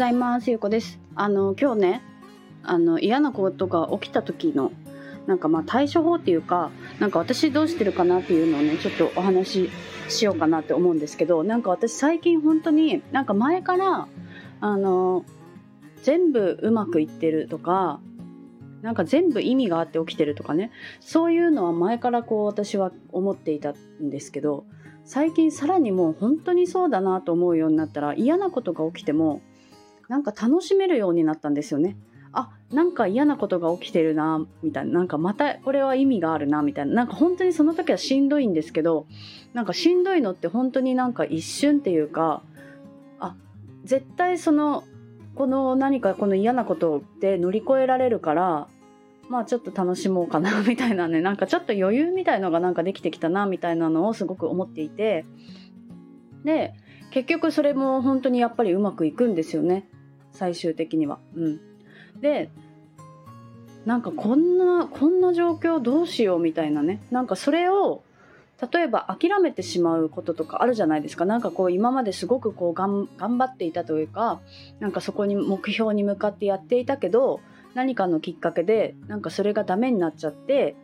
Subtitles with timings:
[0.00, 0.48] ざいます。
[0.48, 0.98] ゆうこです。
[1.14, 2.02] あの今日ね
[2.62, 4.72] あの嫌なことが起きた時の
[5.26, 9.70] なんかまあ対処法っていうかなんか私どうしてるかなっていうのをねちょっとお話し
[10.08, 14.08] しようかなって思うんですけどなんか私最近本当になんか前から
[14.62, 15.26] あの
[16.02, 18.00] 全部うまくいってるとか
[18.80, 24.64] なんか全部意味があって起きてるとかねそういうのは前からこう私は思っていたんですけど
[25.04, 29.42] 最近さらにもう本当にそうだなと思うようになったら嫌なことが起きても
[30.10, 31.96] なんか楽しめるようになったんですよね。
[32.32, 34.92] あなんか嫌なことが起きてるなみたいな。
[34.92, 36.94] なんかまたこれは意味があるなみたいな。
[36.94, 39.06] なんか本当にその時はしんどいんですけど
[39.54, 42.42] なんかしんどいのって本当になんか一瞬っていうか
[43.20, 43.36] あ
[43.84, 44.82] 絶対その
[45.36, 48.66] この何かこの嫌なことで乗り越えられるから
[49.28, 51.20] まあちょっと楽しもうかなみたいなね。
[51.20, 55.24] なんかちょっと余裕みたいのがなんかできてきたなみたいなのをすごく思っていて。
[56.42, 56.74] で
[57.12, 59.88] 結局それも本当にやっぱりうまくいくんですよね。
[60.32, 61.18] 最終的には。
[61.36, 61.60] うん、
[62.20, 62.50] で
[63.84, 67.02] なんかこんなこんな状況どうしようみたいなね。
[67.10, 68.02] なんかそれを
[68.72, 71.24] 例えば諦めてしまうこととかあるじゃないですか。
[71.24, 74.40] なんかこう今まですごくこう頑張っていたというか
[74.80, 77.40] なんかそこに目標に向かってやっていたけど
[77.74, 80.74] 何かのきっかけでなんかそれがダメになっちゃって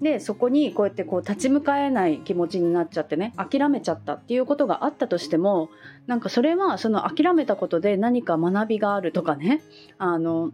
[0.00, 5.68] でそこにこうやってこう立ち向かえない気持ちになっちゃってね諦めちゃったっていうことがあったとしても
[6.06, 9.60] なんかそれはその諦めたことで何か学びがあるとかね
[9.98, 10.52] あの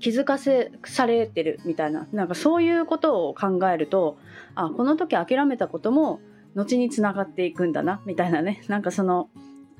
[0.00, 4.18] 気づかせされてるみたいななんかそういうことを考えると
[4.54, 6.20] あこの時諦めたことも
[6.54, 9.28] 後につながっていくんだなみたいなねなんかその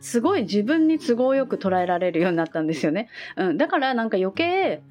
[0.00, 3.08] すごい自分に都合よく捉えられるようになったんですよね。
[3.36, 4.82] うん、だからなんか余計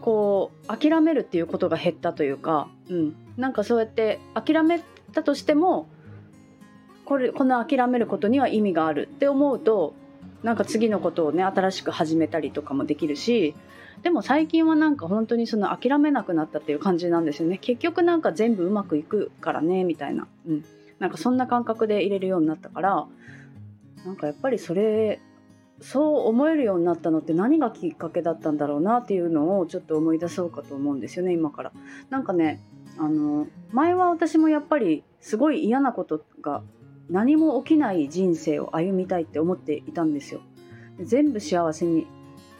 [0.00, 4.82] こう諦めるっていうことが減ったというか、うん、なんかそうやって諦め
[5.12, 5.88] たとしても
[7.04, 9.94] これこの諦めることには意味があるって思うと
[10.42, 13.54] なんか次のことをね新しく始めたりとかもできるし
[14.02, 17.56] でも最近はなんか本当にその諦めなくなったっていう感じなんですよね。
[17.56, 20.64] 結局なんか全部うまくいくからねみたいな、うん、
[20.98, 23.06] なんかそんな感覚で入れるようになったから
[24.04, 25.20] なんかやっぱりそれ
[25.80, 31.72] そう思えるようになったのって何がきっかけだったんだろうなっていうのをちょっと思い出そうかと思うんですよね今から。
[32.10, 32.60] なんかね
[32.98, 36.62] あの前は私もやっぱりすごい嫌なことが
[37.10, 40.40] 何も起きない人生を歩みたいって思っていたんですよ。
[41.00, 42.06] 全部幸せに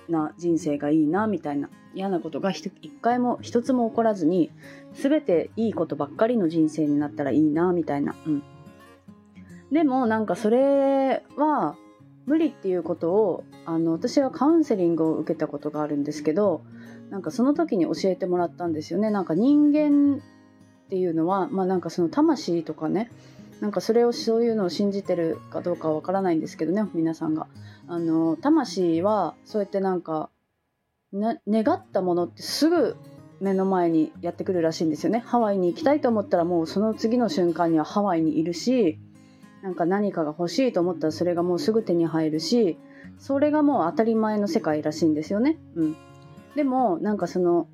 [0.08, 4.50] な人生がいいなみたいな嫌なことが一回も一つも起こらずに
[4.92, 8.42] 全ていいことばっかりの人生になったらいいなみたいな、うん、
[9.72, 11.76] でもなんかそれは
[12.26, 16.62] 無理っていうことをあの私はカウンセリングを受けたことがあるんですけど
[17.10, 19.10] なんかその時に教えてもらったんですよね。
[19.10, 20.22] なんか人間
[20.86, 23.10] っていうのはまあなんかその魂とかね
[23.60, 27.46] なんかそれをそういうのを信じてるかどうかわからないんですけどね皆さんが。
[27.86, 30.30] あの魂はそうやってなんか
[31.12, 32.96] 願ったものってすぐ
[33.40, 35.18] 目の前にやってくるらしいんですよね。
[35.18, 38.98] ハワイに行きたいと思ったらもうその次の瞬間にはハワイにいるし
[39.62, 42.78] なんか何かが欲しいと思ったらそれがもうすぐ手に入るし
[43.18, 45.58] それがもう当たり前の世界らしいんですよね。
[45.76, 45.96] うん、
[46.54, 47.68] でもなんかその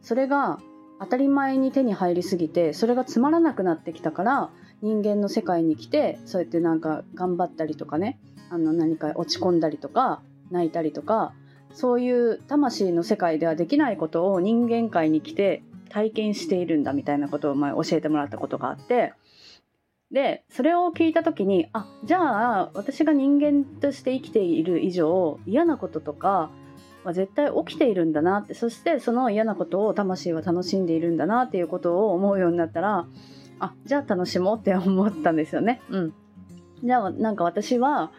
[0.00, 0.58] それが
[1.00, 4.50] 当たり前に手に入りすぎてそれがつまらなくなってきたから
[4.82, 8.20] 人間の世界に来てそうやってなんか頑張ったりとかね
[8.50, 11.32] あの何か落ち込んだりとか泣いたりとか
[11.72, 19.14] そういう魂の世界ではできないことを人間界に来て体験しているんだみたいなことを前教えてもらったことがあって
[20.10, 26.50] でそれを聞いた時にあじゃあ私が人間として生きている以上嫌なこととか
[27.04, 28.54] ま絶対起きているんだなって。
[28.54, 33.06] そしてその嫌なことを魂は楽しんでいるんだなっていうことを思うようになったら
[33.58, 35.80] あじゃあ楽しもうって思ったんですよね。
[35.90, 36.14] うん、
[36.82, 38.12] じゃあなんか私は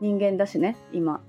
[0.00, 0.76] 人間だしね。
[0.92, 1.20] 今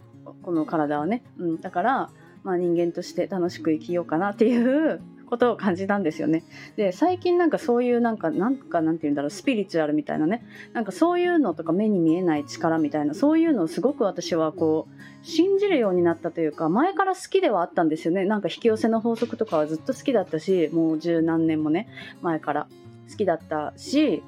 [0.41, 2.09] この体はね、うん、だから、
[2.43, 5.01] まあ、人間として楽しく生きようかなっていう
[5.35, 6.43] ことを感じたんですよね。
[6.77, 21.89] で最近なんかそういうなんかなんかなんて言うんだろうスピリチュアルみたいなねなんかそういうのとか目に見えない力みたいなそういうのをすごく私はこう信じるようになったというか前から好きではあったんですよねなんか引き寄せの法則とかはずっと好きだったしもう十何年もね
[22.21, 22.67] 前から
[23.09, 24.23] 好きだったし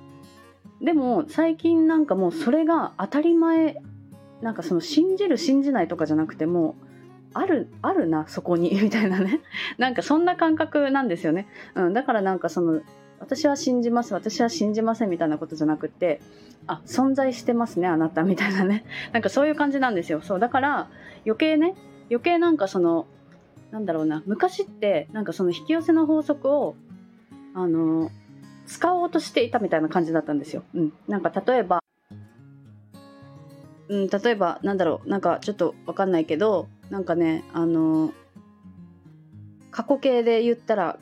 [0.81, 3.77] でも最近なんかもうそれが当たり前
[4.41, 6.86] なんかその信じる信じないとかじゃなくてもう
[7.37, 9.41] あるあるなそこに みたいなね。
[9.77, 12.81] なんかそんな感覚なんですよね、うん、だからなんかその
[13.19, 16.21] 私は信じます私は信じませんみたいなことじゃなくって
[16.67, 18.85] あ存在してますねあなたみたいなね。
[19.13, 20.21] なんかそういう感じなんですよ。
[20.21, 20.89] そうだから
[21.25, 21.75] 余計ね
[22.09, 23.05] 余計なんかその
[23.71, 26.75] なんだろうな昔ってなんかその引き寄せの法則を
[27.53, 28.11] あの
[28.65, 31.81] 使おうとしていたみたいな感じだったんですよ、うん、なんか例えば
[33.89, 38.13] うん、例えばなんだろうなんかちょっと分かんないけどなんかねあの
[39.71, 40.99] 過去形で言ったら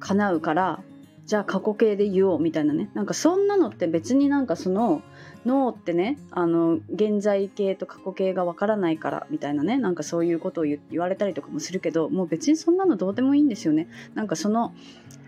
[0.00, 0.80] 叶うから
[1.26, 5.02] じゃあ過去形で言おうみたいなねなんかそんなのって別になんかその
[5.44, 13.88] 脳ってねあの現在形と過去形がわからないからみたいなねなんかそういうことを言われたりとかもするけどもう別にそんなのどうでもいいんですよね。
[14.14, 14.74] なんかその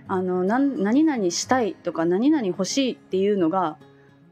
[0.09, 3.77] あの何々したいとか何々欲しいっていうのが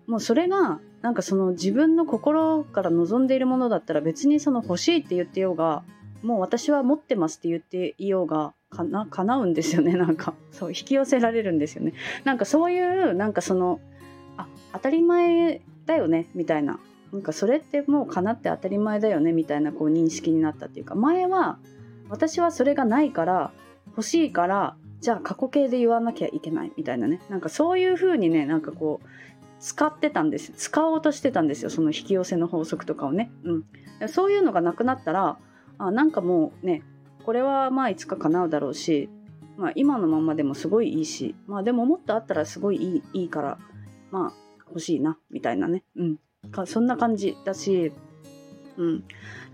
[0.06, 5.84] もうそれがなんかその自分の心から望んでいるものだったら別にその欲しいって言ってようが
[6.22, 9.94] もう私は持ってますって言っていようがかな叶うんですよね。
[9.96, 11.92] なんかそう引き寄せられるんですよね。
[12.24, 13.80] なんかそういうなんかその
[14.36, 16.80] あ当たり前だよねみたいな。
[17.12, 20.94] なんかそれってもう叶って当たり前だよねみたいなこう認識になったっていうか。
[20.94, 21.58] 前は
[22.10, 23.52] 私はそれがないから
[23.88, 27.20] 欲しいからじゃあ過去形で言わなきゃいけないみたいなね。
[27.30, 29.06] なんかそういう風にねなんかこう
[29.60, 31.70] 使ってたんです使おうとしてたんですよ。
[31.70, 35.38] その引き寄せの法則とかをね、うん、そういうのがなくなったら
[35.78, 36.82] あなんかもうね
[37.24, 39.08] これはまあいつか叶うだろうし、
[39.56, 43.58] まあ、今のままでもすごいいいしまあでももっとあったらすごいいいいいから
[44.10, 44.32] まあ
[44.68, 46.18] 欲しいなみたいなね、うん、
[46.50, 47.92] かそんな感じだし、
[48.76, 49.04] うん、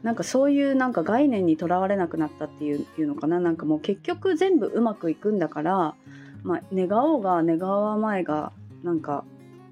[0.03, 3.41] なんかそういうなんか概念にとらわれなくなったっていういうのかな。
[3.41, 5.95] なんかもう結局全部うまくいくんだから、
[6.43, 8.53] まあ、願おうが願わまいが
[8.83, 9.25] なんか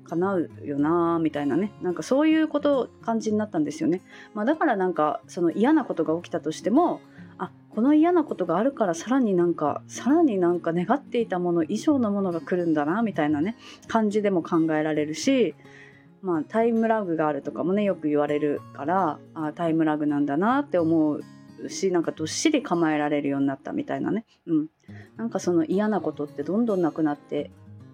[0.04, 1.72] 叶うよなみたいなね。
[1.82, 4.02] なんかそういうこと感じになったんですよね、
[4.34, 7.00] まあ、だからなんかその嫌なことが起きたとしても
[7.38, 13.56] あこの嫌なことがあるからさらになんかさらになんか願っていたもの以上のものが来るんだなみたいなね
[13.88, 15.54] 感じでも考えられるし
[16.20, 21.22] まあタイムラグがあるとかもねよく言われるからあタイムラグなんだなって思う
[21.68, 24.66] しなんかどっしり構えられるようになったみたいなね、うん、
[25.16, 27.50] なんかその嫌なことってどんどんなくなって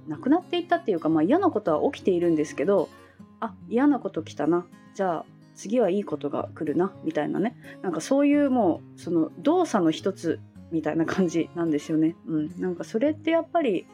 [0.09, 2.89] なくなっていったっていうか、まあ、嫌なことは起きているんですけど
[3.41, 4.67] あ嫌なこと来たな。
[4.95, 5.25] じゃあ
[5.55, 6.93] 次はいいことが来るな。
[7.05, 7.57] みたいなね。
[7.83, 10.41] なんかそういうもうその動作の一つ
[10.71, 12.15] みたいな感じなんですよね。
[12.27, 13.87] うん、なんかそれってやっぱり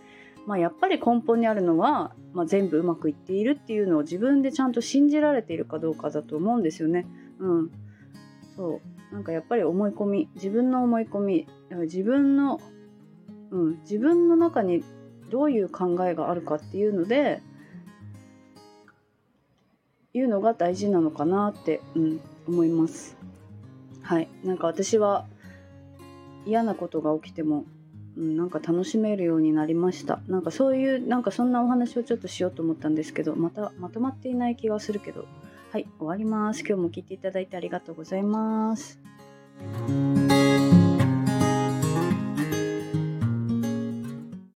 [0.46, 7.06] まあ、やっぱり根本にあるのは、まあ、全部うまくいっているっていうのを自分でちゃんと信じられているかどうかだと思うんですよね。
[7.38, 7.70] うん、
[8.56, 8.80] そ
[9.10, 9.14] う。
[9.14, 11.46] なんかやっぱり思い込み自分の思い込み
[11.82, 12.60] 自分の、
[13.50, 14.82] うん、自分の中に
[15.34, 17.42] どういう考えがあるかっていうので
[20.12, 23.16] いうのが大事なのかなって、うん、思います。
[24.00, 25.26] はい、なんか私は
[26.46, 27.64] 嫌なことが起きても、
[28.16, 30.20] うん、なんか楽しめるようになりました。
[30.28, 35.26] なんかそういうなんかそんなお話をちょっとしようと思ったんですけど、またまとまっていない気がするけど、
[35.72, 36.60] はい、終わります。
[36.60, 39.00] 今日も聞いていただいてありがとうございます。